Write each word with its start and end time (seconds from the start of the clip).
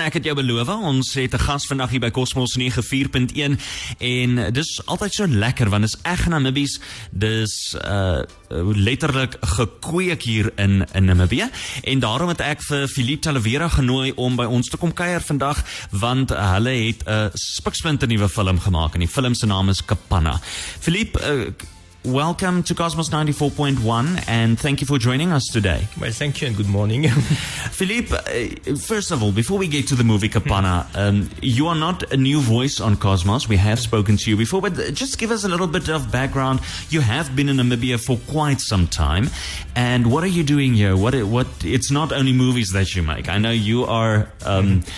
Ek 0.00 0.14
het 0.16 0.24
jou 0.24 0.32
beloof, 0.34 0.68
ons 0.68 1.14
het 1.14 1.34
'n 1.34 1.38
gas 1.38 1.66
vandag 1.66 1.90
hier 1.90 2.00
by 2.00 2.10
Cosmos 2.10 2.56
94.1 2.56 3.58
en 3.98 4.52
dis 4.52 4.80
altyd 4.86 5.12
so 5.12 5.26
lekker 5.26 5.68
want 5.68 5.82
dis 5.82 5.96
eg 6.02 6.26
Namibies. 6.28 6.80
Dis 7.10 7.76
uh 7.84 8.22
letterlik 8.74 9.36
gekweek 9.40 10.22
hier 10.22 10.52
in 10.56 10.86
in 10.92 11.04
Namibië 11.04 11.50
en 11.82 11.98
daarom 11.98 12.28
het 12.28 12.40
ek 12.40 12.62
vir 12.62 12.88
Philippe 12.88 13.20
Talavera 13.20 13.68
genooi 13.68 14.12
om 14.16 14.36
by 14.36 14.44
ons 14.44 14.68
te 14.68 14.76
kom 14.76 14.92
kuier 14.92 15.20
vandag 15.20 15.62
want 15.90 16.30
hulle 16.30 16.70
het 16.86 17.04
'n 17.06 17.30
spiksplinter 17.34 18.08
nuwe 18.08 18.28
film 18.28 18.60
gemaak 18.60 18.94
en 18.94 19.00
die 19.00 19.08
film 19.08 19.34
se 19.34 19.46
naam 19.46 19.68
is 19.68 19.84
Kapanna. 19.84 20.40
Philippe 20.80 21.20
uh, 21.20 21.52
Welcome 22.02 22.62
to 22.62 22.74
Cosmos 22.74 23.10
94.1 23.10 24.26
and 24.26 24.58
thank 24.58 24.80
you 24.80 24.86
for 24.86 24.96
joining 24.96 25.32
us 25.32 25.46
today. 25.52 25.86
Well, 26.00 26.10
thank 26.10 26.40
you 26.40 26.48
and 26.48 26.56
good 26.56 26.66
morning. 26.66 27.06
Philippe, 27.10 28.16
uh, 28.16 28.76
first 28.76 29.10
of 29.10 29.22
all, 29.22 29.32
before 29.32 29.58
we 29.58 29.68
get 29.68 29.86
to 29.88 29.94
the 29.94 30.02
movie 30.02 30.30
Kapana, 30.30 30.86
um, 30.96 31.28
you 31.42 31.66
are 31.66 31.74
not 31.74 32.10
a 32.10 32.16
new 32.16 32.40
voice 32.40 32.80
on 32.80 32.96
Cosmos. 32.96 33.50
We 33.50 33.58
have 33.58 33.78
spoken 33.78 34.16
to 34.16 34.30
you 34.30 34.38
before, 34.38 34.62
but 34.62 34.94
just 34.94 35.18
give 35.18 35.30
us 35.30 35.44
a 35.44 35.48
little 35.48 35.66
bit 35.66 35.90
of 35.90 36.10
background. 36.10 36.60
You 36.88 37.02
have 37.02 37.36
been 37.36 37.50
in 37.50 37.58
Namibia 37.58 38.02
for 38.02 38.16
quite 38.32 38.60
some 38.60 38.86
time. 38.86 39.28
And 39.76 40.10
what 40.10 40.24
are 40.24 40.28
you 40.38 40.42
doing 40.42 40.72
here? 40.72 40.96
What, 40.96 41.14
what, 41.24 41.48
it's 41.62 41.90
not 41.90 42.12
only 42.12 42.32
movies 42.32 42.70
that 42.70 42.94
you 42.94 43.02
make. 43.02 43.28
I 43.28 43.36
know 43.36 43.50
you 43.50 43.84
are, 43.84 44.26
um, 44.46 44.84
uh, 44.86 44.90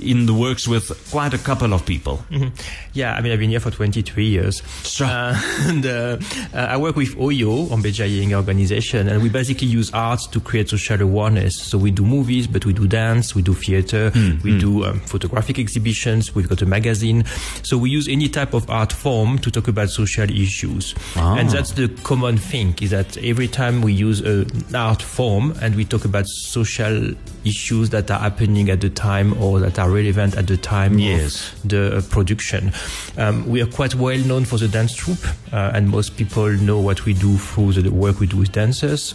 in 0.00 0.26
the 0.26 0.34
works 0.34 0.66
with 0.66 0.88
quite 1.10 1.34
a 1.34 1.38
couple 1.38 1.72
of 1.72 1.84
people. 1.84 2.18
Mm-hmm. 2.30 2.48
Yeah, 2.94 3.14
I 3.14 3.20
mean, 3.20 3.32
I've 3.32 3.38
been 3.38 3.50
here 3.50 3.60
for 3.60 3.70
23 3.70 4.26
years. 4.26 4.62
Sure. 4.82 5.06
Uh, 5.06 5.40
and 5.60 5.86
uh, 5.86 6.18
uh, 6.54 6.58
I 6.58 6.76
work 6.76 6.96
with 6.96 7.16
Oyo, 7.16 7.68
Ombetja 7.68 8.08
organization, 8.34 9.08
and 9.08 9.22
we 9.22 9.28
basically 9.28 9.68
use 9.68 9.90
art 9.92 10.20
to 10.32 10.40
create 10.40 10.68
social 10.68 11.00
awareness. 11.00 11.60
So 11.60 11.78
we 11.78 11.90
do 11.90 12.04
movies, 12.04 12.46
but 12.46 12.64
we 12.64 12.72
do 12.72 12.86
dance, 12.86 13.34
we 13.34 13.42
do 13.42 13.54
theater, 13.54 14.10
mm, 14.10 14.42
we 14.42 14.52
mm. 14.52 14.60
do 14.60 14.84
um, 14.84 15.00
photographic 15.00 15.58
exhibitions, 15.58 16.34
we've 16.34 16.48
got 16.48 16.62
a 16.62 16.66
magazine. 16.66 17.24
So 17.62 17.76
we 17.78 17.90
use 17.90 18.08
any 18.08 18.28
type 18.28 18.54
of 18.54 18.68
art 18.70 18.92
form 18.92 19.38
to 19.40 19.50
talk 19.50 19.68
about 19.68 19.88
social 19.88 20.30
issues. 20.30 20.94
Ah. 21.16 21.36
And 21.36 21.48
that's 21.50 21.72
the 21.72 21.88
common 22.04 22.38
thing, 22.38 22.74
is 22.80 22.90
that 22.90 23.16
every 23.18 23.48
time 23.48 23.82
we 23.82 23.92
use 23.92 24.20
an 24.20 24.50
art 24.74 25.02
form 25.02 25.54
and 25.60 25.74
we 25.74 25.84
talk 25.84 26.04
about 26.04 26.26
social 26.26 27.12
issues 27.44 27.90
that 27.90 28.10
are 28.10 28.18
happening 28.18 28.70
at 28.70 28.80
the 28.80 28.90
time 28.90 29.27
or 29.34 29.60
that 29.60 29.78
are 29.78 29.90
relevant 29.90 30.36
at 30.36 30.46
the 30.46 30.56
time 30.56 30.98
yes. 30.98 31.52
of 31.52 31.68
the 31.68 31.96
uh, 31.96 32.02
production. 32.10 32.72
Um, 33.16 33.48
we 33.48 33.60
are 33.62 33.66
quite 33.66 33.94
well 33.94 34.18
known 34.18 34.44
for 34.44 34.58
the 34.58 34.68
dance 34.68 34.94
troupe, 34.94 35.24
uh, 35.52 35.72
and 35.74 35.88
most 35.88 36.16
people 36.16 36.50
know 36.50 36.78
what 36.80 37.04
we 37.04 37.14
do 37.14 37.36
through 37.36 37.72
the 37.72 37.90
work 37.90 38.20
we 38.20 38.26
do 38.26 38.36
with 38.38 38.52
dancers. 38.52 39.14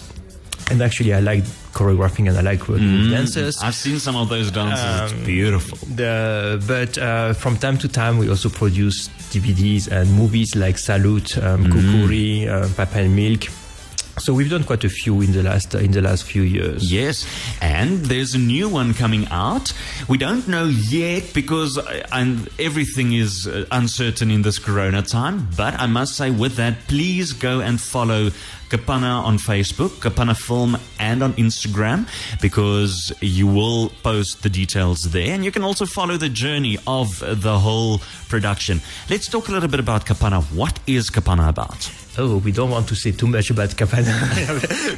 And 0.69 0.81
actually, 0.81 1.13
I 1.13 1.19
like 1.19 1.43
choreographing 1.73 2.29
and 2.29 2.37
I 2.37 2.41
like 2.41 2.67
working 2.69 2.87
mm, 2.87 3.01
with 3.03 3.11
dancers. 3.11 3.61
I've 3.61 3.75
seen 3.75 3.99
some 3.99 4.15
of 4.15 4.29
those 4.29 4.49
dances. 4.49 4.85
Um, 4.85 5.17
it's 5.17 5.25
beautiful. 5.25 5.77
The, 5.95 6.63
but 6.67 6.97
uh, 6.97 7.33
from 7.33 7.57
time 7.57 7.77
to 7.79 7.87
time, 7.87 8.17
we 8.17 8.29
also 8.29 8.49
produce 8.49 9.09
DVDs 9.31 9.91
and 9.91 10.11
movies 10.13 10.55
like 10.55 10.77
Salute, 10.77 11.37
um, 11.37 11.65
mm. 11.65 11.71
Kukuri, 11.71 12.47
uh, 12.47 12.69
Papa 12.75 12.99
and 12.99 13.15
Milk. 13.15 13.43
So 14.19 14.31
we've 14.33 14.49
done 14.49 14.63
quite 14.63 14.83
a 14.83 14.89
few 14.89 15.21
in 15.21 15.31
the 15.31 15.41
last 15.41 15.73
uh, 15.73 15.79
in 15.79 15.91
the 15.91 16.01
last 16.01 16.23
few 16.23 16.43
years. 16.43 16.91
Yes, 16.91 17.25
and 17.61 17.97
there's 18.05 18.35
a 18.35 18.37
new 18.37 18.69
one 18.69 18.93
coming 18.93 19.27
out. 19.29 19.73
We 20.07 20.19
don't 20.19 20.47
know 20.47 20.65
yet 20.65 21.33
because 21.33 21.79
uh, 21.79 22.37
everything 22.59 23.13
is 23.13 23.47
uh, 23.47 23.65
uncertain 23.71 24.29
in 24.29 24.43
this 24.43 24.59
Corona 24.59 25.01
time. 25.01 25.47
But 25.57 25.73
I 25.79 25.87
must 25.87 26.15
say, 26.15 26.29
with 26.29 26.57
that, 26.57 26.87
please 26.87 27.33
go 27.33 27.59
and 27.59 27.81
follow 27.81 28.29
Kapana 28.69 29.23
on 29.23 29.39
Facebook, 29.39 29.89
Kapana 29.99 30.37
Film, 30.37 30.77
and 30.99 31.23
on 31.23 31.33
Instagram 31.33 32.07
because 32.39 33.11
you 33.19 33.47
will 33.47 33.89
post 34.03 34.43
the 34.43 34.49
details 34.49 35.11
there, 35.11 35.33
and 35.33 35.43
you 35.43 35.51
can 35.51 35.63
also 35.63 35.87
follow 35.87 36.17
the 36.17 36.29
journey 36.29 36.77
of 36.85 37.19
the 37.19 37.57
whole 37.57 37.99
production. 38.29 38.79
Let's 39.09 39.27
talk 39.27 39.47
a 39.47 39.51
little 39.51 39.69
bit 39.69 39.79
about 39.79 40.05
Kapana. 40.05 40.43
What 40.53 40.79
is 40.85 41.09
Kapana 41.09 41.49
about? 41.49 41.91
Oh, 42.15 42.37
we 42.37 42.51
don't 42.51 42.69
want 42.69 42.87
to 42.89 42.95
say 42.95 43.11
too 43.11 43.25
much 43.25 43.49
about 43.49 43.69
Kapana 43.69 44.13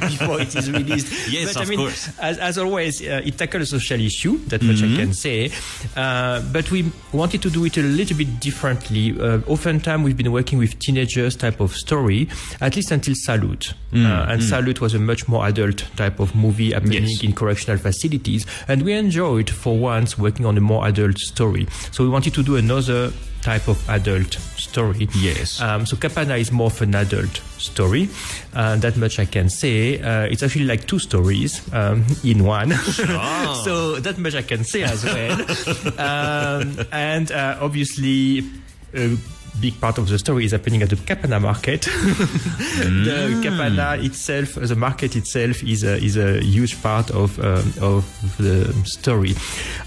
before 0.00 0.38
it 0.40 0.54
is 0.54 0.70
released. 0.70 1.28
yes, 1.32 1.54
but, 1.54 1.62
of 1.62 1.66
I 1.66 1.70
mean, 1.70 1.78
course. 1.78 2.10
As, 2.20 2.36
as 2.38 2.58
always, 2.58 3.00
uh, 3.00 3.22
it 3.24 3.38
tackles 3.38 3.72
a 3.72 3.80
social 3.80 4.00
issue, 4.00 4.36
that 4.48 4.62
much 4.62 4.76
Mm-hmm. 4.76 4.94
I 4.94 4.96
can 4.98 5.14
say. 5.14 5.50
Uh, 5.96 6.42
but 6.52 6.70
we 6.70 6.84
wanted 7.12 7.40
to 7.42 7.50
do 7.50 7.64
it 7.64 7.78
a 7.78 7.82
little 7.82 8.16
bit 8.18 8.38
differently. 8.38 9.18
Uh, 9.18 9.40
oftentimes, 9.46 10.04
we've 10.04 10.16
been 10.16 10.30
working 10.30 10.58
with 10.58 10.78
teenagers 10.78 11.36
type 11.36 11.58
of 11.60 11.74
story, 11.74 12.28
at 12.60 12.76
least 12.76 12.90
until 12.90 13.14
Salute. 13.16 13.72
Mm, 13.92 14.04
Uh, 14.04 14.32
and 14.32 14.42
Salute 14.42 14.82
was 14.82 14.92
a 14.92 14.98
much 14.98 15.26
more 15.26 15.46
adult 15.46 15.84
type 15.96 16.20
of 16.20 16.34
movie 16.34 16.72
happening 16.72 17.04
Yes. 17.04 17.22
in 17.22 17.32
correctional 17.32 17.78
facilities. 17.78 18.44
And 18.68 18.82
we 18.82 18.92
enjoyed, 18.92 19.48
for 19.48 19.78
once, 19.78 20.18
working 20.18 20.44
on 20.44 20.58
a 20.58 20.60
more 20.60 20.86
adult 20.86 21.18
story. 21.18 21.66
So 21.92 22.04
we 22.04 22.10
wanted 22.10 22.34
to 22.34 22.42
do 22.42 22.56
another 22.56 23.10
type 23.46 23.68
of 23.68 23.78
adult 23.88 24.34
story. 24.58 25.08
Yes. 25.14 25.62
Um, 25.62 25.86
so 25.86 25.96
Kapana 25.96 26.36
is 26.36 26.50
more 26.50 26.66
of 26.66 26.82
an 26.82 26.96
adult 26.96 27.40
story. 27.58 28.08
Uh, 28.52 28.74
that 28.76 28.96
much 28.96 29.20
I 29.20 29.24
can 29.24 29.48
say. 29.48 30.02
Uh, 30.02 30.24
it's 30.24 30.42
actually 30.42 30.64
like 30.64 30.88
two 30.88 30.98
stories 30.98 31.62
um, 31.72 32.04
in 32.24 32.42
one. 32.42 32.72
so 33.64 34.00
that 34.00 34.18
much 34.18 34.34
I 34.34 34.42
can 34.42 34.64
say 34.64 34.82
as 34.82 35.04
well. 35.04 35.38
um, 35.98 36.86
and 36.90 37.30
uh, 37.30 37.58
obviously. 37.60 38.42
Big 39.60 39.80
part 39.80 39.98
of 39.98 40.08
the 40.08 40.18
story 40.18 40.44
is 40.44 40.52
happening 40.52 40.82
at 40.82 40.90
the 40.90 40.96
Kapana 40.96 41.40
market. 41.40 41.82
the 42.46 43.40
Kapana 43.42 44.04
itself, 44.04 44.54
the 44.54 44.76
market 44.76 45.16
itself, 45.16 45.62
is 45.62 45.82
a, 45.84 45.96
is 45.96 46.16
a 46.16 46.40
huge 46.42 46.80
part 46.82 47.10
of 47.10 47.38
um, 47.40 47.72
of 47.80 48.04
the 48.38 48.72
story. 48.84 49.34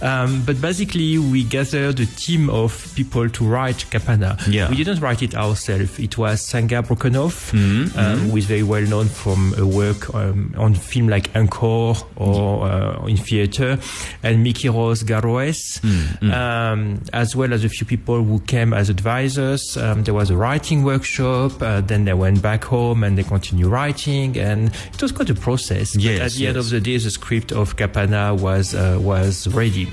Um, 0.01 0.43
but 0.45 0.59
basically, 0.61 1.17
we 1.17 1.43
gathered 1.43 1.99
a 1.99 2.05
team 2.05 2.49
of 2.49 2.91
people 2.95 3.29
to 3.29 3.45
write 3.45 3.85
Kapana. 3.91 4.37
Yeah. 4.51 4.69
We 4.69 4.75
didn't 4.77 4.99
write 5.01 5.21
it 5.21 5.35
ourselves. 5.35 5.99
It 5.99 6.17
was 6.17 6.41
Senga 6.47 6.81
Brockerhoff, 6.83 7.51
Mm-hmm. 7.51 7.97
um, 7.99 8.19
who 8.29 8.37
is 8.37 8.45
very 8.45 8.63
well 8.63 8.81
known 8.83 9.07
from 9.07 9.53
a 9.57 9.65
work 9.65 10.13
um, 10.13 10.53
on 10.57 10.73
film 10.73 11.07
like 11.09 11.29
Encore 11.35 11.95
or 12.15 12.65
uh, 12.67 13.05
in 13.05 13.17
theater, 13.17 13.77
and 14.23 14.45
Mikiros 14.45 15.03
Garoes, 15.05 15.79
Mm-hmm. 15.81 16.31
um, 16.31 17.01
as 17.13 17.35
well 17.35 17.53
as 17.53 17.63
a 17.63 17.69
few 17.69 17.85
people 17.85 18.23
who 18.23 18.39
came 18.41 18.73
as 18.73 18.89
advisors. 18.89 19.58
Um, 19.77 20.03
there 20.03 20.13
was 20.13 20.29
a 20.29 20.37
writing 20.37 20.83
workshop. 20.83 21.61
Uh, 21.61 21.81
then 21.81 22.05
they 22.05 22.13
went 22.13 22.41
back 22.41 22.63
home 22.63 23.03
and 23.03 23.17
they 23.17 23.23
continued 23.23 23.67
writing, 23.67 24.37
and 24.37 24.69
it 24.93 25.01
was 25.01 25.11
quite 25.11 25.29
a 25.29 25.35
process. 25.35 25.95
But 25.95 26.03
at 26.25 26.31
the 26.33 26.47
end 26.47 26.57
of 26.57 26.69
the 26.69 26.79
day, 26.79 26.97
the 26.97 27.09
script 27.11 27.51
of 27.51 27.75
Kapana 27.75 28.39
was 28.39 28.73
uh, 28.73 28.97
was 29.01 29.47
ready. 29.47 29.87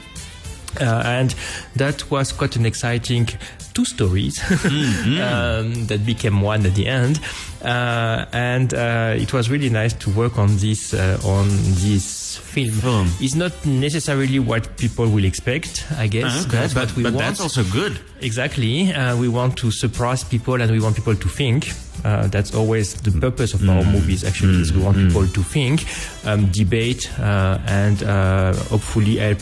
Uh, 0.80 1.02
and 1.06 1.34
that 1.76 2.10
was 2.10 2.32
quite 2.32 2.56
an 2.56 2.66
exciting 2.66 3.26
two 3.76 3.84
stories 3.84 4.40
um, 4.64 5.86
that 5.86 6.00
became 6.06 6.40
one 6.40 6.64
at 6.64 6.74
the 6.74 6.86
end. 6.86 7.20
Uh, 7.62 8.24
and 8.32 8.72
uh, 8.72 9.14
it 9.16 9.32
was 9.34 9.50
really 9.50 9.68
nice 9.68 9.92
to 9.92 10.10
work 10.10 10.38
on 10.38 10.48
this 10.56 10.94
uh, 10.94 11.20
on 11.24 11.46
this 11.84 12.38
film. 12.38 12.70
Film. 12.70 13.08
It's 13.20 13.34
not 13.34 13.52
necessarily 13.66 14.38
what 14.38 14.78
people 14.78 15.06
will 15.08 15.24
expect, 15.24 15.84
I 15.98 16.06
guess, 16.06 16.46
Okay, 16.46 16.68
but, 16.72 16.74
but, 16.74 16.96
we 16.96 17.02
but 17.02 17.12
want 17.12 17.26
that's 17.26 17.40
also 17.40 17.64
good. 17.64 18.00
Exactly. 18.20 18.92
Uh, 18.92 19.16
we 19.16 19.28
want 19.28 19.58
to 19.58 19.70
surprise 19.70 20.24
people 20.24 20.60
and 20.62 20.70
we 20.70 20.80
want 20.80 20.96
people 20.96 21.14
to 21.14 21.28
think. 21.28 21.68
Uh, 22.06 22.28
that's 22.28 22.54
always 22.54 22.94
the 23.02 23.10
purpose 23.20 23.52
of 23.52 23.68
our 23.68 23.82
movies, 23.82 24.22
actually, 24.22 24.60
is 24.62 24.72
we 24.72 24.80
want 24.80 24.96
people 24.96 25.26
to 25.26 25.42
think, 25.42 25.84
um, 26.24 26.46
debate, 26.52 27.10
uh, 27.18 27.58
and 27.66 28.02
uh, 28.04 28.54
hopefully 28.70 29.16
help 29.16 29.40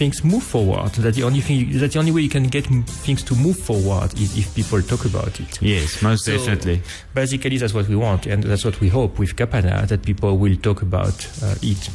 things 0.00 0.24
move 0.24 0.42
forward. 0.42 0.90
That's 1.04 1.16
the 1.16 1.22
only 1.22 1.40
thing. 1.40 1.78
That's 1.78 1.92
the 1.94 2.00
only 2.00 2.10
way 2.10 2.22
you 2.22 2.28
can 2.28 2.48
get 2.48 2.66
m- 2.66 2.82
things 3.06 3.22
to 3.24 3.34
move 3.36 3.58
forward 3.58 4.12
is 4.18 4.36
if 4.36 4.52
people 4.56 4.82
talk 4.82 5.04
about 5.04 5.38
it. 5.38 5.62
Yes, 5.62 6.02
most 6.02 6.24
So, 6.24 6.32
definitely. 6.32 6.82
Basically, 7.14 7.58
that's 7.58 7.74
what 7.74 7.86
we 7.88 7.96
want, 7.96 8.26
and 8.26 8.42
that's 8.42 8.64
what 8.64 8.80
we 8.80 8.88
hope 8.88 9.18
with 9.20 9.36
Kapana 9.36 9.86
that 9.86 10.02
people 10.02 10.36
will 10.36 10.56
talk 10.56 10.82
about 10.82 11.14
uh, 11.44 11.54
it. 11.62 11.90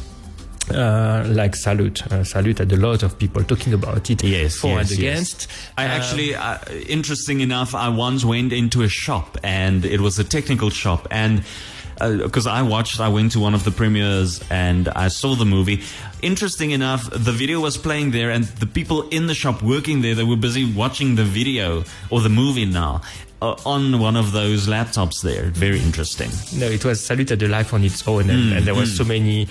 Uh, 0.69 1.23
like 1.27 1.55
Salute. 1.55 2.05
Uh, 2.11 2.23
Salute 2.23 2.57
had 2.57 2.71
a 2.71 2.77
lot 2.77 3.03
of 3.03 3.17
people 3.19 3.43
talking 3.43 3.73
about 3.73 4.09
it 4.09 4.23
Yes, 4.23 4.55
for 4.57 4.69
yes, 4.77 4.89
and 4.91 4.99
yes. 4.99 4.99
against. 4.99 5.47
I 5.77 5.85
Um, 5.85 5.91
actually, 5.91 6.33
uh, 6.35 6.57
interesting 6.87 7.41
enough, 7.41 7.75
I 7.75 7.89
once 7.89 8.25
went 8.25 8.51
into 8.51 8.81
a 8.81 8.89
shop 8.89 9.37
and 9.43 9.85
it 9.85 10.01
was 10.01 10.17
a 10.17 10.23
technical 10.23 10.69
shop 10.71 11.07
and 11.11 11.43
because 11.97 12.45
I 12.45 12.61
watched, 12.61 12.99
I 12.99 13.07
went 13.07 13.31
to 13.33 13.39
one 13.39 13.53
of 13.53 13.63
the 13.63 13.71
premieres 13.71 14.43
and 14.49 14.89
I 14.89 15.07
saw 15.07 15.35
the 15.35 15.45
movie. 15.45 15.81
Interesting 16.21 16.71
enough, 16.71 17.09
the 17.09 17.31
video 17.31 17.61
was 17.61 17.77
playing 17.77 18.11
there, 18.11 18.31
and 18.31 18.43
the 18.59 18.65
people 18.65 19.07
in 19.09 19.27
the 19.27 19.33
shop 19.33 19.61
working 19.63 20.01
there, 20.01 20.13
they 20.13 20.23
were 20.25 20.35
busy 20.35 20.65
watching 20.65 21.15
the 21.15 21.23
video 21.23 21.85
or 22.09 22.19
the 22.19 22.27
movie 22.27 22.65
now 22.65 22.99
uh, 23.41 23.55
on 23.65 23.99
one 24.01 24.17
of 24.17 24.33
those 24.33 24.67
laptops 24.67 25.21
there. 25.21 25.43
Very 25.51 25.79
interesting. 25.79 26.31
No, 26.59 26.65
it 26.65 26.83
was 26.83 26.99
Salute 27.05 27.29
had 27.29 27.41
a 27.43 27.47
life 27.47 27.73
on 27.73 27.81
its 27.85 28.05
own, 28.05 28.29
and, 28.29 28.51
and 28.51 28.65
there 28.67 28.75
were 28.75 28.87
so 28.87 29.05
many 29.05 29.47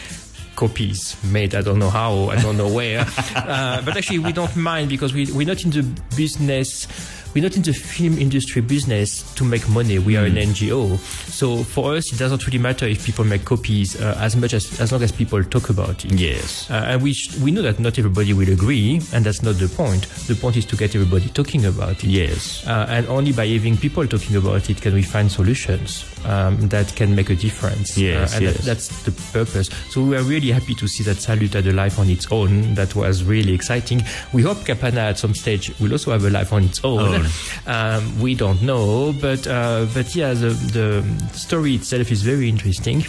copies 0.56 1.16
made. 1.24 1.54
I 1.54 1.62
don't 1.62 1.78
know 1.78 1.90
how, 1.90 2.30
I 2.30 2.40
don't 2.40 2.56
know 2.56 2.72
where. 2.72 3.00
uh, 3.36 3.82
but 3.82 3.96
actually, 3.96 4.20
we 4.20 4.32
don't 4.32 4.54
mind 4.56 4.88
because 4.88 5.12
we, 5.12 5.30
we're 5.32 5.46
not 5.46 5.64
in 5.64 5.70
the 5.70 5.82
business 6.16 6.86
we're 7.34 7.42
not 7.42 7.56
in 7.56 7.62
the 7.62 7.72
film 7.72 8.18
industry 8.18 8.62
business 8.62 9.22
to 9.34 9.44
make 9.44 9.68
money. 9.68 9.98
We 9.98 10.16
are 10.16 10.24
an 10.24 10.34
NGO. 10.36 10.98
So 11.30 11.64
for 11.64 11.94
us, 11.96 12.12
it 12.12 12.18
doesn't 12.18 12.46
really 12.46 12.58
matter 12.58 12.86
if 12.86 13.04
people 13.04 13.24
make 13.24 13.44
copies 13.44 14.00
uh, 14.00 14.16
as 14.20 14.36
much 14.36 14.54
as 14.54 14.80
as 14.80 14.92
long 14.92 15.02
as 15.02 15.10
people 15.12 15.42
talk 15.44 15.68
about 15.70 16.04
it. 16.04 16.12
Yes. 16.12 16.70
Uh, 16.70 16.84
and 16.88 17.02
we 17.02 17.12
sh- 17.12 17.36
we 17.38 17.50
know 17.50 17.62
that 17.62 17.80
not 17.80 17.98
everybody 17.98 18.32
will 18.32 18.48
agree, 18.48 19.00
and 19.12 19.24
that's 19.24 19.42
not 19.42 19.56
the 19.58 19.68
point. 19.68 20.06
The 20.28 20.34
point 20.36 20.56
is 20.56 20.64
to 20.66 20.76
get 20.76 20.94
everybody 20.94 21.28
talking 21.30 21.64
about 21.66 22.04
it. 22.04 22.10
Yes. 22.10 22.66
Uh, 22.66 22.86
and 22.88 23.06
only 23.08 23.32
by 23.32 23.46
having 23.46 23.76
people 23.76 24.06
talking 24.06 24.36
about 24.36 24.70
it 24.70 24.80
can 24.80 24.94
we 24.94 25.02
find 25.02 25.30
solutions 25.30 26.04
um, 26.24 26.56
that 26.68 26.94
can 26.94 27.14
make 27.14 27.30
a 27.30 27.34
difference. 27.36 27.98
Yes, 27.98 28.32
Uh, 28.32 28.36
and 28.36 28.44
yes. 28.44 28.56
That, 28.58 28.64
that's 28.64 29.02
the 29.04 29.12
purpose. 29.32 29.68
So 29.90 30.02
we 30.02 30.16
are 30.16 30.22
really 30.22 30.50
happy 30.52 30.74
to 30.76 30.86
see 30.86 31.02
that 31.04 31.16
Salute 31.16 31.54
had 31.54 31.66
a 31.66 31.72
life 31.72 31.98
on 31.98 32.08
its 32.08 32.26
own. 32.30 32.74
That 32.74 32.94
was 32.94 33.24
really 33.24 33.52
exciting. 33.54 34.02
We 34.32 34.42
hope 34.42 34.58
Kapana 34.58 35.10
at 35.10 35.18
some 35.18 35.34
stage 35.34 35.72
will 35.80 35.92
also 35.92 36.12
have 36.12 36.24
a 36.24 36.30
life 36.30 36.52
on 36.52 36.62
its 36.64 36.80
own. 36.84 37.23
Um, 37.66 38.20
we 38.20 38.34
don't 38.34 38.62
know, 38.62 39.12
but 39.20 39.46
uh, 39.46 39.86
but 39.94 40.14
yeah, 40.14 40.34
the 40.34 40.50
the 40.50 41.04
story 41.32 41.74
itself 41.74 42.10
is 42.10 42.22
very 42.22 42.48
interesting. 42.48 43.04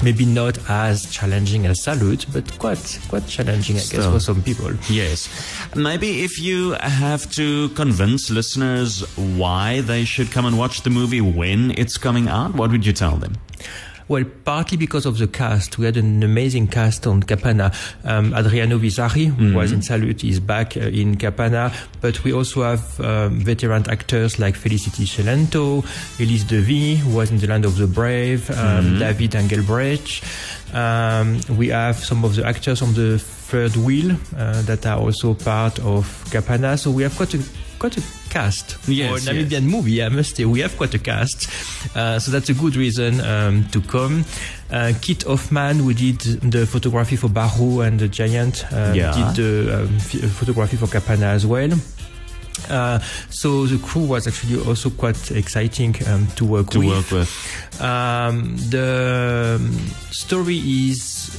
Maybe 0.00 0.24
not 0.24 0.58
as 0.70 1.10
challenging 1.10 1.66
as 1.66 1.82
Salute, 1.82 2.26
but 2.32 2.46
quite 2.58 3.00
quite 3.08 3.26
challenging, 3.26 3.76
I 3.76 3.80
guess, 3.80 4.06
for 4.06 4.20
some 4.20 4.42
people. 4.42 4.72
Yes. 4.88 5.28
Maybe 5.74 6.22
if 6.22 6.38
you 6.40 6.72
have 6.80 7.28
to 7.32 7.68
convince 7.70 8.30
listeners 8.30 9.02
why 9.16 9.80
they 9.80 10.04
should 10.04 10.30
come 10.30 10.46
and 10.46 10.56
watch 10.56 10.82
the 10.82 10.90
movie 10.90 11.20
when 11.20 11.72
it's 11.72 11.98
coming 11.98 12.28
out, 12.28 12.54
what 12.54 12.70
would 12.70 12.86
you 12.86 12.92
tell 12.92 13.16
them? 13.16 13.38
Well, 14.08 14.24
partly 14.44 14.78
because 14.78 15.04
of 15.04 15.18
the 15.18 15.26
cast. 15.28 15.76
We 15.76 15.84
had 15.84 15.98
an 15.98 16.22
amazing 16.22 16.68
cast 16.68 17.06
on 17.06 17.22
Kapana. 17.22 17.74
Um, 18.04 18.32
Adriano 18.32 18.78
Visagie, 18.78 19.26
who 19.26 19.54
was 19.54 19.70
in 19.70 19.82
Salute, 19.82 20.24
is 20.24 20.40
back 20.40 20.78
uh, 20.78 20.80
in 20.80 21.16
Kapana. 21.16 21.74
But 22.00 22.24
we 22.24 22.32
also 22.32 22.62
have 22.62 22.98
um, 23.00 23.40
veteran 23.40 23.88
actors 23.90 24.38
like 24.38 24.56
Felicity 24.56 25.04
Celento, 25.04 25.84
Elise 26.18 26.44
Devy, 26.44 26.96
who 26.96 27.16
was 27.16 27.30
in 27.30 27.38
The 27.38 27.48
Land 27.48 27.66
of 27.66 27.76
the 27.76 27.86
Brave, 27.86 28.50
um, 28.56 28.98
David 28.98 29.34
Engelbrecht. 29.34 30.24
Um, 30.74 31.40
we 31.56 31.68
have 31.68 31.96
some 31.96 32.24
of 32.24 32.34
the 32.34 32.46
actors 32.46 32.78
from 32.78 32.94
the 32.94 33.18
third 33.18 33.76
wheel 33.76 34.16
uh, 34.36 34.62
that 34.62 34.86
are 34.86 34.98
also 34.98 35.34
part 35.34 35.78
of 35.80 36.06
Kapana. 36.30 36.78
So 36.78 36.90
we 36.90 37.02
have 37.02 37.14
quite 37.14 37.34
a 37.34 37.42
quite 37.78 37.96
a 37.96 38.00
cast 38.30 38.76
Yes, 38.86 39.24
for 39.24 39.30
a 39.30 39.34
Namibian 39.34 39.64
movie. 39.64 40.02
I 40.02 40.08
must 40.08 40.36
say 40.36 40.44
we 40.44 40.60
have 40.60 40.76
quite 40.76 40.94
a 40.94 40.98
cast, 40.98 41.48
uh, 41.96 42.18
so 42.18 42.30
that's 42.30 42.48
a 42.50 42.54
good 42.54 42.76
reason 42.76 43.20
um, 43.22 43.64
to 43.72 43.80
come. 43.80 44.24
Uh, 44.70 44.92
Kit 45.00 45.22
Hoffman, 45.24 45.78
who 45.78 45.92
did 45.94 46.20
the 46.52 46.66
photography 46.66 47.16
for 47.16 47.28
Baru 47.28 47.80
and 47.80 47.98
the 47.98 48.08
Giant, 48.08 48.64
um, 48.72 48.94
Yeah. 48.94 49.12
did 49.32 49.42
the 49.44 49.80
um, 49.82 49.96
f- 49.96 50.30
photography 50.32 50.76
for 50.76 50.86
Kapana 50.86 51.34
as 51.34 51.46
well. 51.46 51.70
Uh, 52.68 52.98
so 53.30 53.66
the 53.66 53.78
crew 53.78 54.02
was 54.02 54.26
actually 54.26 54.60
also 54.66 54.90
quite 54.90 55.30
exciting 55.30 55.94
um, 56.08 56.26
to 56.34 56.44
work 56.44 56.70
To 56.70 56.80
with. 56.80 56.88
work 56.88 57.10
with. 57.12 57.80
Um, 57.80 58.56
the 58.70 59.58
um, 59.60 59.72
story 60.10 60.58
is 60.58 61.30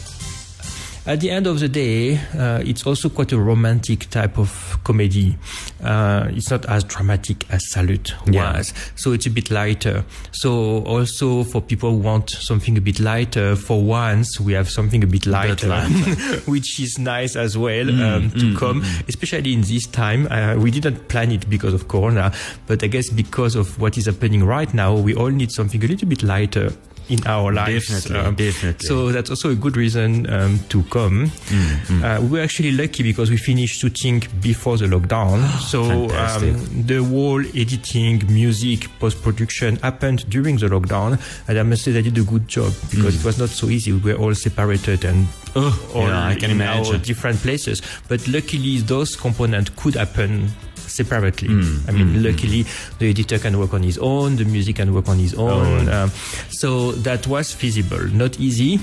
at 1.09 1.21
the 1.21 1.31
end 1.31 1.47
of 1.47 1.59
the 1.59 1.67
day, 1.67 2.17
uh, 2.37 2.61
it's 2.63 2.85
also 2.85 3.09
quite 3.09 3.31
a 3.31 3.37
romantic 3.39 4.07
type 4.11 4.37
of 4.37 4.77
comedy. 4.83 5.35
Uh, 5.83 6.27
it's 6.29 6.51
not 6.51 6.65
as 6.67 6.83
dramatic 6.83 7.49
as 7.49 7.67
Salute 7.71 8.13
Yeah. 8.27 8.57
was, 8.57 8.73
so 8.95 9.11
it's 9.13 9.25
a 9.25 9.31
bit 9.31 9.49
lighter. 9.49 10.05
So 10.31 10.83
also 10.85 11.43
for 11.43 11.61
people 11.61 11.89
who 11.91 11.97
want 11.97 12.29
something 12.29 12.77
a 12.77 12.81
bit 12.81 12.99
lighter, 12.99 13.55
for 13.55 13.81
once 13.81 14.39
we 14.39 14.53
have 14.53 14.69
something 14.69 15.03
a 15.03 15.07
bit 15.07 15.25
lighter, 15.25 15.81
which 16.45 16.79
is 16.79 16.99
nice 16.99 17.35
as 17.35 17.57
well 17.57 17.89
um, 17.89 18.29
to 18.31 18.55
come, 18.55 18.83
especially 19.07 19.53
in 19.53 19.61
this 19.61 19.87
time. 19.87 20.27
Uh, 20.31 20.57
we 20.57 20.69
didn't 20.69 21.07
plan 21.07 21.31
it 21.31 21.49
because 21.49 21.73
of 21.73 21.87
Corona, 21.87 22.31
but 22.67 22.83
I 22.83 22.87
guess 22.87 23.09
because 23.09 23.55
of 23.55 23.79
what 23.81 23.97
is 23.97 24.05
happening 24.05 24.43
right 24.43 24.71
now, 24.75 24.95
we 24.95 25.15
all 25.15 25.29
need 25.31 25.51
something 25.51 25.83
a 25.83 25.87
little 25.87 26.07
bit 26.07 26.21
lighter 26.21 26.71
in 27.09 27.25
our 27.27 27.51
lives. 27.51 27.87
Definitely, 27.87 28.35
definitely. 28.45 28.87
So 28.87 29.11
that's 29.11 29.29
also 29.29 29.49
a 29.49 29.55
good 29.55 29.75
reason 29.77 30.29
um, 30.31 30.59
to 30.69 30.83
come. 30.83 31.27
Mm, 31.49 32.03
Uh, 32.03 32.21
we 32.21 32.27
were 32.37 32.41
actually 32.43 32.71
lucky 32.71 33.03
because 33.03 33.29
we 33.29 33.37
finished 33.37 33.79
shooting 33.79 34.21
before 34.41 34.77
the 34.77 34.85
lockdown. 34.85 35.41
so 35.71 35.81
um, 36.15 36.85
the 36.85 37.03
whole 37.03 37.41
editing, 37.55 38.21
music, 38.31 38.87
post 38.99 39.21
production 39.21 39.75
happened 39.77 40.29
during 40.29 40.57
the 40.57 40.67
lockdown, 40.67 41.19
and 41.47 41.57
I 41.59 41.63
must 41.63 41.83
say 41.83 41.91
they 41.91 42.01
did 42.03 42.17
a 42.17 42.23
good 42.23 42.47
job 42.47 42.71
because 42.91 43.15
it 43.19 43.25
was 43.25 43.37
not 43.39 43.49
so 43.49 43.67
easy. 43.69 43.91
We 43.91 44.13
were 44.13 44.19
all 44.19 44.35
separated 44.35 45.03
and 45.05 45.27
Mm. 45.49 45.61
Oh, 45.65 45.91
all 45.95 46.07
yeah, 46.07 46.27
I 46.27 46.35
can 46.35 46.51
in 46.51 46.61
our 46.61 46.75
imagine. 46.75 47.01
different 47.01 47.39
places. 47.41 47.81
But 48.07 48.27
luckily, 48.27 48.77
those 48.85 49.15
components 49.15 49.71
could 49.75 49.95
happen 49.95 50.51
separately. 50.89 51.49
Mm, 51.49 51.87
I 51.87 51.91
mean, 51.91 52.23
luckily, 52.23 52.65
the 52.99 53.09
editor 53.09 53.39
can 53.39 53.57
work 53.59 53.73
on 53.73 53.83
his 53.83 53.97
own, 53.97 54.35
the 54.35 54.45
music 54.45 54.77
can 54.77 54.93
work 54.93 55.07
on 55.07 55.17
his 55.17 55.33
own. 55.35 55.89
Um, 55.89 56.09
so 56.49 56.91
that 57.03 57.27
was 57.27 57.53
feasible. 57.53 58.05
Not 58.13 58.39
easy, 58.39 58.79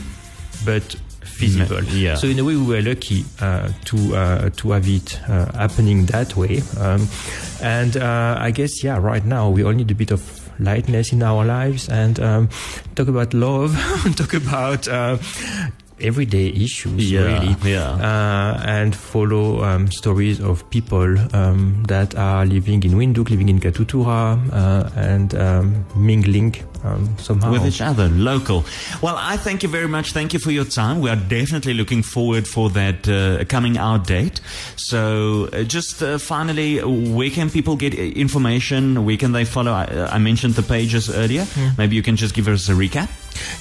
but 0.64 0.82
feasible. 1.25 1.82
yeah. 1.85 2.14
So 2.14 2.26
in 2.29 2.38
a 2.38 2.44
way, 2.44 2.56
we 2.56 2.67
were 2.67 2.82
lucky 2.82 3.25
uh, 3.41 3.70
to 3.87 4.17
uh, 4.17 4.50
to 4.50 4.70
have 4.70 4.88
it 4.88 5.20
uh, 5.29 5.53
happening 5.53 6.06
that 6.06 6.37
way. 6.37 6.62
Um, 6.79 7.06
and 7.62 7.97
uh, 7.97 8.37
I 8.41 8.50
guess, 8.50 8.82
yeah, 8.82 8.97
right 8.99 9.25
now 9.25 9.50
we 9.50 9.62
all 9.64 9.73
need 9.73 9.91
a 9.91 9.94
bit 9.94 10.11
of 10.12 10.23
lightness 10.59 11.12
in 11.12 11.23
our 11.23 11.44
lives 11.44 11.88
and 11.88 12.19
um, 12.20 12.49
talk 12.94 13.09
about 13.09 13.35
love, 13.35 13.76
talk 14.17 14.32
about 14.35 14.88
uh, 14.88 15.19
everyday 16.00 16.48
issues, 16.48 17.10
Yeah, 17.10 17.22
really, 17.40 17.56
yeah. 17.64 17.90
uh, 17.93 18.62
and 18.66 18.94
follow 18.94 19.62
um, 19.64 19.90
stories 19.90 20.40
of 20.40 20.69
people 20.70 21.16
um, 21.34 21.82
that 21.88 22.14
are 22.16 22.44
living 22.46 22.82
in 22.82 22.93
Windhoek, 22.93 23.31
living 23.31 23.48
in 23.48 23.58
Katutura, 23.60 24.38
uh, 24.52 24.90
and 24.96 25.34
um, 25.34 25.84
mingling 25.96 26.54
um, 26.84 27.17
somehow. 27.19 27.52
with 27.52 27.67
each 27.67 27.81
other, 27.81 28.08
local. 28.08 28.64
Well, 29.02 29.17
I 29.19 29.37
thank 29.37 29.62
you 29.62 29.69
very 29.69 29.88
much. 29.88 30.12
Thank 30.12 30.32
you 30.32 30.38
for 30.38 30.50
your 30.50 30.64
time. 30.64 31.00
We 31.00 31.11
are 31.11 31.17
definitely 31.17 31.75
looking 31.75 32.02
forward 32.02 32.46
for 32.46 32.70
that 32.70 33.08
uh, 33.08 33.44
coming 33.46 33.78
out 33.78 34.06
date. 34.06 34.40
So, 34.76 35.49
uh, 35.52 35.62
just 35.64 36.02
uh, 36.02 36.19
finally, 36.19 36.78
where 36.82 37.31
can 37.31 37.50
people 37.50 37.76
get 37.76 37.94
uh, 37.94 38.02
information? 38.02 39.05
Where 39.05 39.17
can 39.17 39.32
they 39.32 39.44
follow? 39.44 39.73
I, 39.73 40.08
I 40.12 40.19
mentioned 40.19 40.55
the 40.55 40.62
pages 40.62 41.08
earlier. 41.11 41.46
Maybe 41.78 41.96
you 41.96 42.02
can 42.02 42.17
just 42.17 42.34
give 42.34 42.49
us 42.49 42.69
a 42.69 42.73
recap. 42.73 43.08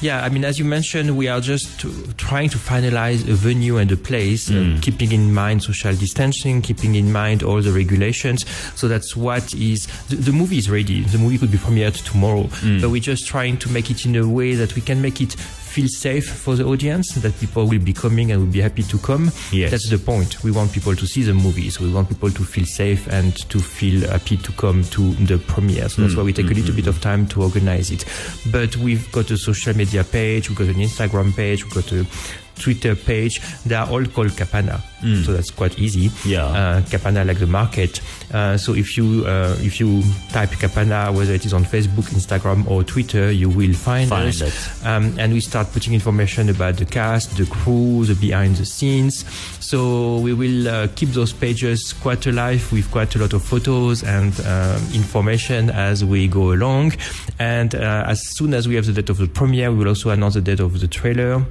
Yeah, 0.02 0.24
I 0.24 0.30
mean, 0.30 0.46
as 0.46 0.58
you 0.58 0.64
mentioned, 0.64 1.18
we 1.18 1.28
are 1.28 1.42
just 1.42 1.80
to, 1.82 1.92
trying 2.14 2.48
to 2.50 2.58
finalize 2.58 3.28
a 3.30 3.34
venue 3.34 3.78
and 3.78 3.92
a 3.92 3.98
place, 3.98 4.50
uh, 4.50 4.78
keeping 4.82 5.12
in 5.12 5.34
mind 5.34 5.64
social 5.64 5.94
distancing, 5.94 6.62
keeping 6.62 6.96
in 6.96 7.12
mind 7.12 7.44
all 7.44 7.62
the 7.62 7.72
regulations. 7.74 8.46
So 8.76 8.88
that's 8.88 9.18
what 9.18 9.54
is 9.54 9.88
the, 10.08 10.16
the 10.16 10.32
movie 10.32 10.58
is 10.60 10.70
ready. 10.70 11.02
The 11.02 11.18
movie 11.18 11.38
could 11.38 11.52
be 11.52 11.58
premiered 11.58 12.02
tomorrow, 12.10 12.48
but 12.82 12.90
we're 12.90 13.02
just 13.06 13.28
trying 13.28 13.56
to 13.58 13.70
make 13.70 13.92
it 13.92 14.04
in 14.06 14.16
a 14.16 14.28
way 14.28 14.56
that 14.56 14.76
we 14.76 14.82
can 14.82 15.00
make 15.00 15.22
it 15.22 15.34
feel 15.34 15.88
safe 15.88 16.28
for 16.28 16.56
the 16.56 16.66
audience, 16.66 17.14
that 17.16 17.38
people 17.40 17.68
will 17.68 17.80
be 17.80 17.94
coming 17.94 18.32
and 18.32 18.42
will 18.42 18.52
be 18.52 18.62
happy 18.62 18.82
to 18.82 18.98
come. 18.98 19.30
Yes. 19.52 19.72
That's 19.72 19.90
the 19.90 20.00
point. 20.00 20.44
We 20.44 20.52
want 20.52 20.72
people 20.72 20.96
to 20.96 21.06
see 21.06 21.22
the 21.22 21.34
movie, 21.34 21.70
so 21.70 21.84
we 21.84 21.92
want 21.92 22.10
people 22.10 22.32
to 22.32 22.44
feel 22.44 22.66
safe 22.66 23.08
and 23.08 23.36
to 23.50 23.60
feel 23.60 24.10
happy 24.10 24.38
to 24.38 24.52
come 24.54 24.84
to 24.86 25.14
the 25.16 25.38
premiere. 25.38 25.88
So 25.90 26.02
that's 26.02 26.14
hmm. 26.14 26.20
why 26.20 26.26
we 26.26 26.34
take 26.34 26.46
a 26.50 26.54
little 26.54 26.72
hmm. 26.72 26.78
bit 26.78 26.88
of 26.88 27.00
time 27.00 27.28
to 27.28 27.44
organize 27.44 27.92
it. 27.92 28.06
But 28.52 28.76
we've 28.78 29.12
got 29.12 29.30
a 29.30 29.38
social 29.38 29.76
media 29.76 30.04
page, 30.04 30.50
we've 30.50 30.58
got 30.58 30.68
an 30.68 30.76
Instagram 30.76 31.36
page, 31.36 31.64
we've 31.64 31.74
got 31.74 31.92
a 31.92 32.08
Twitter 32.56 32.96
page. 32.96 33.42
They 33.66 33.76
are 33.76 33.90
all 33.90 34.06
called 34.06 34.32
Kapana, 34.32 34.82
so 35.24 35.34
that's 35.34 35.52
quite 35.52 35.78
easy. 35.78 36.10
Yeah. 36.28 36.46
uh, 36.46 36.82
Kapana 36.82 37.26
like 37.26 37.40
the 37.40 37.48
market. 37.48 38.02
Uh, 38.34 38.58
so 38.58 38.74
if 38.74 38.98
you 38.98 39.24
uh, 39.26 39.56
if 39.60 39.80
you 39.80 40.02
type 40.32 40.50
Kapana, 40.52 41.14
whether 41.14 41.34
it 41.34 41.46
is 41.46 41.54
on 41.54 41.64
Facebook, 41.64 42.10
Instagram, 42.14 42.68
or 42.70 42.84
Twitter, 42.84 43.32
you 43.32 43.50
will 43.50 43.74
find, 43.74 44.10
Find 44.10 44.30
us. 44.30 44.42
it. 44.42 44.86
Um, 44.86 45.14
and 45.20 45.34
we 45.34 45.40
start 45.42 45.72
putting 45.74 45.94
information 45.94 46.50
about 46.50 46.78
the 46.78 46.86
cast, 46.86 47.38
the 47.38 47.46
crew, 47.46 48.06
the 48.06 48.16
behind 48.16 48.56
the 48.56 48.66
scenes. 48.66 49.26
So 49.64 50.18
we 50.20 50.34
will 50.34 50.68
uh, 50.68 50.88
keep 50.96 51.10
those 51.10 51.34
pages 51.34 51.94
quite 51.94 52.26
alive 52.28 52.72
with 52.72 52.90
quite 52.92 53.16
a 53.16 53.20
lot 53.20 53.34
of 53.34 53.44
photos 53.44 54.04
and 54.04 54.34
um, 54.42 54.82
information 54.94 55.70
as 55.70 56.04
we 56.04 56.28
go 56.28 56.52
along. 56.54 56.94
And 57.40 57.76
uh, 57.76 58.06
as 58.08 58.22
soon 58.38 58.54
as 58.54 58.68
we 58.68 58.76
have 58.76 58.86
the 58.86 58.94
date 58.94 59.10
of 59.10 59.18
the 59.18 59.28
premiere, 59.28 59.72
we 59.72 59.80
will 59.80 59.90
also 59.90 60.10
announce 60.10 60.34
the 60.36 60.42
date 60.42 60.60
of 60.60 60.80
the 60.80 60.88
trailer. 60.88 61.46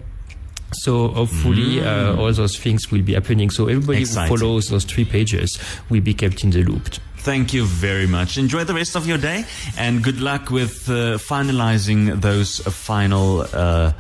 So 0.75 1.09
hopefully 1.09 1.81
uh, 1.81 2.16
all 2.16 2.33
those 2.33 2.57
things 2.59 2.90
will 2.90 3.02
be 3.02 3.14
happening. 3.14 3.50
So 3.50 3.69
everybody 3.69 4.00
Exciting. 4.00 4.31
who 4.33 4.38
follows 4.38 4.69
those 4.69 4.85
three 4.85 5.04
pages 5.04 5.59
will 5.90 6.00
be 6.00 6.14
kept 6.14 6.45
in 6.45 6.50
the 6.50 6.62
loop. 6.62 6.88
Thank 7.19 7.54
you 7.54 7.64
very 7.64 8.07
much. 8.07 8.37
Enjoy 8.37 8.64
the 8.64 8.75
rest 8.75 8.97
of 8.97 9.07
your 9.07 9.16
day 9.16 9.45
and 9.78 10.02
good 10.04 10.21
luck 10.21 10.50
with 10.50 10.88
uh, 10.90 11.16
finalizing 11.16 12.21
those 12.21 12.59
final 12.59 13.47
uh, 13.52 13.93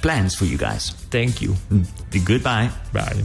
plans 0.00 0.36
for 0.36 0.44
you 0.44 0.56
guys. 0.56 0.90
Thank 1.10 1.42
you. 1.42 1.56
Goodbye. 2.24 2.70
Bye. 2.92 3.24